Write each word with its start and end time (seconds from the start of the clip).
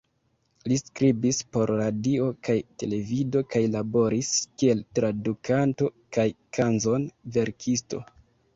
Li 0.71 0.77
skribis 0.81 1.41
por 1.57 1.71
radio 1.79 2.29
kaj 2.49 2.55
televido 2.83 3.43
kaj 3.57 3.63
laboris 3.75 4.33
kiel 4.63 4.83
tradukanto 5.01 5.93
kaj 6.19 6.29
kanzon-verkisto. 6.59 8.05